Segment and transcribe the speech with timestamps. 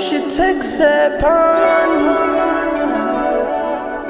[0.00, 1.88] And she takes it upon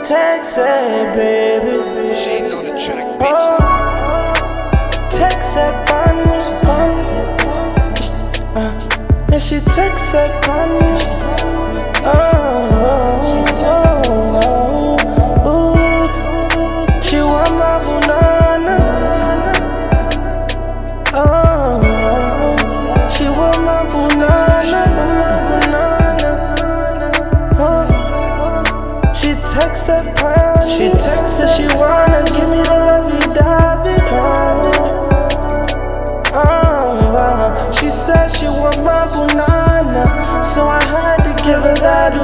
[0.05, 2.15] Takes it, baby.
[2.15, 3.27] She know the track, bitch.
[3.27, 6.21] Oh, takes it upon
[8.55, 11.30] uh, And she takes it upon Oh,
[29.91, 30.71] her.
[30.71, 33.99] She texts her she wanna give me the lovey-dovey.
[34.13, 35.09] Oh,
[36.35, 37.73] oh, oh.
[37.73, 42.15] She said she want my banana, so I had to give her that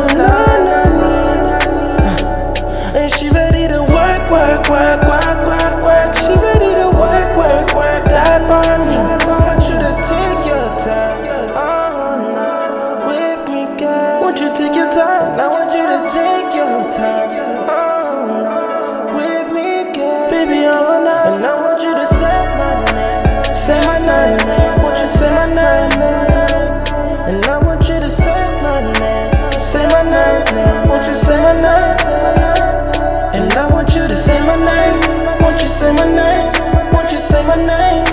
[35.86, 36.92] say my name?
[36.92, 38.04] Won't you say my name?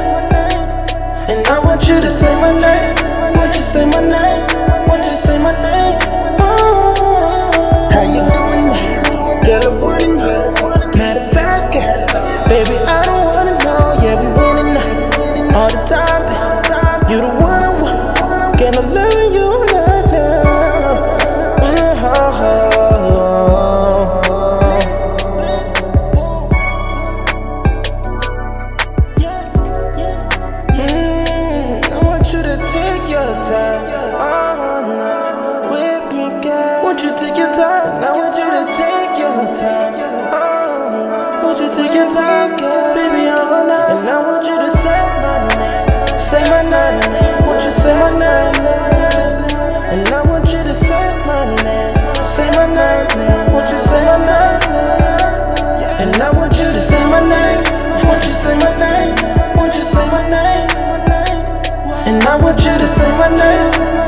[1.31, 2.93] And I want you to say my name.
[3.35, 4.41] Won't you say my name?
[4.87, 5.97] Won't you say my name?
[6.39, 8.65] Oh, how you doing?
[9.45, 10.17] Girl, I'm.
[10.97, 11.73] Matter of fact,
[12.47, 12.77] baby,
[37.43, 37.99] your time?
[37.99, 39.91] I want you to take your time.
[40.31, 42.87] Oh, no, you take your time, girl?
[42.95, 43.99] Baby, oh, no.
[43.99, 46.17] And I want you to say my name.
[46.17, 47.03] Say my name.
[47.43, 48.55] Won't you say my name?
[49.91, 52.23] And I want you to say my name.
[52.23, 53.51] Say my name.
[53.51, 54.63] Won't you say my name?
[55.99, 57.59] And I want you to say my name.
[58.07, 59.11] Won't you say my name?
[59.59, 60.69] Won't you say my name?
[62.07, 64.02] And I want you to say my name.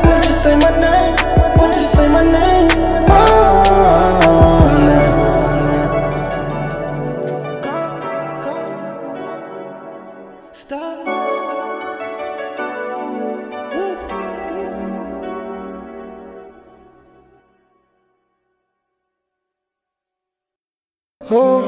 [21.28, 21.66] Oh,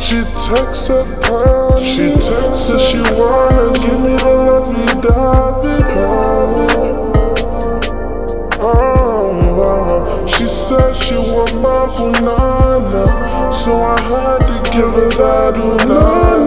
[0.00, 1.84] she texts her pan.
[1.84, 5.78] She texts her she wanna give me the lovey dovey.
[8.58, 10.26] Oh, wow.
[10.26, 16.39] She said she want my banana, so I had to give her that banana.